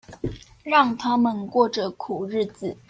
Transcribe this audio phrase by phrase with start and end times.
[0.63, 2.75] 讓他們過著苦日子